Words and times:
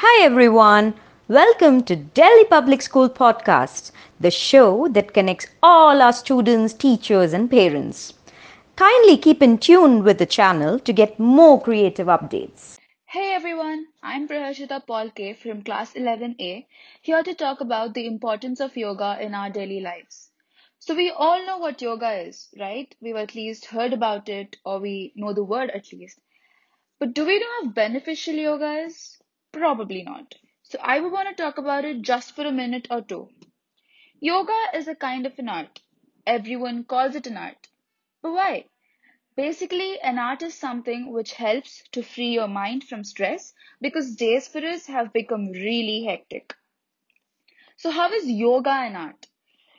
Hi 0.00 0.22
everyone. 0.22 0.92
Welcome 1.26 1.82
to 1.84 1.96
Delhi 1.96 2.44
Public 2.44 2.82
School 2.82 3.08
Podcast, 3.08 3.92
the 4.20 4.30
show 4.30 4.88
that 4.88 5.14
connects 5.14 5.46
all 5.62 6.02
our 6.02 6.12
students, 6.12 6.74
teachers, 6.74 7.32
and 7.32 7.50
parents. 7.50 8.12
Kindly 8.76 9.16
keep 9.16 9.42
in 9.42 9.56
tune 9.56 10.04
with 10.04 10.18
the 10.18 10.26
channel 10.26 10.78
to 10.80 10.92
get 10.92 11.18
more 11.18 11.58
creative 11.58 12.08
updates. 12.08 12.76
Hey 13.06 13.32
everyone, 13.32 13.86
I'm 14.02 14.28
Praharshita 14.28 14.86
Polke 14.86 15.34
from 15.34 15.62
class 15.62 15.94
11A, 15.94 16.66
here 17.00 17.22
to 17.22 17.32
talk 17.32 17.62
about 17.62 17.94
the 17.94 18.06
importance 18.06 18.60
of 18.60 18.76
yoga 18.76 19.16
in 19.18 19.32
our 19.32 19.48
daily 19.48 19.80
lives. 19.80 20.30
So 20.78 20.94
we 20.94 21.10
all 21.10 21.46
know 21.46 21.56
what 21.56 21.80
yoga 21.80 22.12
is, 22.20 22.48
right? 22.60 22.94
We've 23.00 23.16
at 23.16 23.34
least 23.34 23.64
heard 23.64 23.94
about 23.94 24.28
it 24.28 24.58
or 24.62 24.78
we 24.78 25.14
know 25.16 25.32
the 25.32 25.42
word 25.42 25.70
at 25.70 25.90
least. 25.90 26.20
But 26.98 27.14
do 27.14 27.24
we 27.24 27.38
know 27.38 27.62
how 27.62 27.68
beneficial 27.70 28.34
yoga 28.34 28.72
is? 28.80 29.16
Probably 29.56 30.02
not. 30.02 30.34
So 30.64 30.78
I 30.82 31.00
would 31.00 31.10
want 31.10 31.30
to 31.30 31.34
talk 31.34 31.56
about 31.56 31.86
it 31.86 32.02
just 32.02 32.36
for 32.36 32.44
a 32.44 32.52
minute 32.52 32.88
or 32.90 33.00
two. 33.00 33.30
Yoga 34.20 34.70
is 34.74 34.86
a 34.86 34.94
kind 34.94 35.24
of 35.24 35.38
an 35.38 35.48
art. 35.48 35.80
Everyone 36.26 36.84
calls 36.84 37.16
it 37.16 37.26
an 37.26 37.38
art. 37.38 37.66
But 38.20 38.32
why? 38.32 38.66
Basically, 39.34 39.98
an 40.00 40.18
art 40.18 40.42
is 40.42 40.54
something 40.54 41.10
which 41.10 41.32
helps 41.32 41.82
to 41.92 42.02
free 42.02 42.34
your 42.34 42.48
mind 42.48 42.84
from 42.84 43.02
stress 43.02 43.54
because 43.80 44.14
days 44.14 44.46
for 44.46 44.58
us 44.58 44.88
have 44.88 45.14
become 45.14 45.50
really 45.52 46.04
hectic. 46.04 46.54
So, 47.78 47.90
how 47.90 48.12
is 48.12 48.28
yoga 48.28 48.72
an 48.72 48.94
art? 48.94 49.26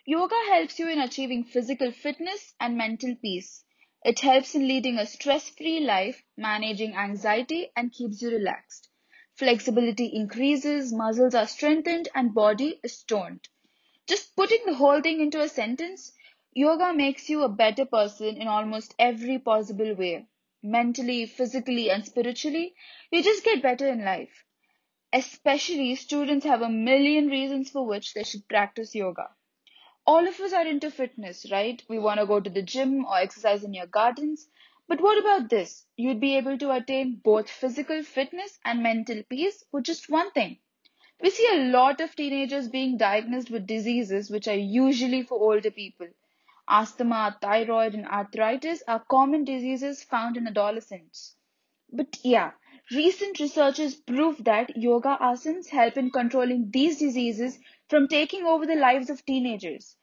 Yoga 0.05 0.41
helps 0.49 0.80
you 0.80 0.89
in 0.89 0.99
achieving 0.99 1.44
physical 1.44 1.91
fitness 1.91 2.55
and 2.59 2.75
mental 2.75 3.16
peace. 3.16 3.63
It 4.03 4.21
helps 4.21 4.55
in 4.55 4.67
leading 4.67 4.97
a 4.97 5.05
stress 5.05 5.49
free 5.52 5.81
life, 5.81 6.23
managing 6.35 6.95
anxiety, 6.95 7.69
and 7.75 7.94
keeps 7.94 8.23
you 8.23 8.31
relaxed. 8.31 8.89
Flexibility 9.37 10.07
increases, 10.07 10.91
muscles 10.91 11.33
are 11.33 11.47
strengthened, 11.47 12.09
and 12.13 12.33
body 12.33 12.79
is 12.83 13.03
toned. 13.03 13.47
Just 14.07 14.35
putting 14.35 14.66
the 14.66 14.73
whole 14.73 15.02
thing 15.02 15.21
into 15.21 15.39
a 15.39 15.47
sentence, 15.47 16.11
yoga 16.53 16.94
makes 16.94 17.29
you 17.29 17.44
a 17.44 17.49
better 17.49 17.85
person 17.85 18.35
in 18.35 18.47
almost 18.47 18.95
every 18.99 19.39
possible 19.39 19.94
way. 19.94 20.27
Mentally, 20.63 21.25
physically, 21.25 21.89
and 21.89 22.05
spiritually, 22.05 22.75
you 23.11 23.23
just 23.23 23.45
get 23.45 23.61
better 23.61 23.88
in 23.88 24.03
life. 24.03 24.44
Especially 25.13 25.95
students 25.95 26.45
have 26.45 26.63
a 26.63 26.69
million 26.69 27.27
reasons 27.27 27.69
for 27.69 27.85
which 27.85 28.13
they 28.13 28.23
should 28.23 28.47
practice 28.47 28.95
yoga. 28.95 29.29
All 30.07 30.27
of 30.27 30.39
us 30.39 30.53
are 30.53 30.66
into 30.66 30.89
fitness, 30.89 31.51
right? 31.51 31.83
We 31.88 31.99
want 31.99 32.19
to 32.19 32.25
go 32.25 32.39
to 32.39 32.49
the 32.49 32.63
gym 32.63 33.05
or 33.05 33.17
exercise 33.19 33.63
in 33.63 33.75
your 33.75 33.85
gardens. 33.88 34.49
But 34.88 35.02
what 35.02 35.17
about 35.17 35.49
this? 35.49 35.85
You'd 35.95 36.19
be 36.19 36.35
able 36.38 36.57
to 36.57 36.71
attain 36.71 37.21
both 37.23 37.49
physical 37.49 38.03
fitness 38.03 38.57
and 38.66 38.81
mental 38.81 39.23
peace 39.29 39.63
with 39.71 39.83
just 39.83 40.09
one 40.09 40.31
thing. 40.31 40.59
We 41.21 41.29
see 41.29 41.47
a 41.52 41.69
lot 41.71 42.02
of 42.02 42.16
teenagers 42.16 42.67
being 42.67 42.97
diagnosed 42.97 43.52
with 43.52 43.67
diseases 43.67 44.29
which 44.31 44.47
are 44.47 44.57
usually 44.57 45.23
for 45.23 45.39
older 45.39 45.71
people. 45.71 46.07
Asthma, 46.69 47.38
thyroid, 47.41 47.95
and 47.95 48.07
arthritis 48.07 48.83
are 48.88 49.05
common 49.09 49.44
diseases 49.44 50.03
found 50.03 50.38
in 50.38 50.47
adolescents. 50.47 51.35
But 51.91 52.17
yeah, 52.23 52.51
recent 52.91 53.39
researchers 53.39 53.95
prove 53.95 54.44
that 54.45 54.77
yoga 54.77 55.17
asanas 55.22 55.69
help 55.69 55.97
in 55.97 56.11
controlling 56.11 56.72
these 56.72 56.97
diseases 56.99 57.59
from 57.89 58.07
taking 58.07 58.45
over 58.45 58.66
the 58.66 58.75
lives 58.75 59.09
of 59.09 59.25
teenagers. 59.25 59.95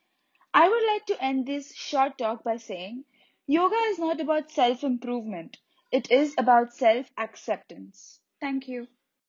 I 0.54 0.69
would 0.69 0.86
like 0.86 1.06
to 1.06 1.22
end 1.22 1.46
this 1.46 1.74
short 1.74 2.19
talk 2.19 2.44
by 2.44 2.56
saying 2.56 3.04
yoga 3.47 3.77
is 3.91 3.98
not 3.98 4.20
about 4.20 4.50
self 4.50 4.84
improvement, 4.84 5.59
it 5.91 6.11
is 6.11 6.34
about 6.39 6.75
self 6.75 7.11
acceptance. 7.17 8.20
Thank 8.41 8.69
you. 8.69 8.89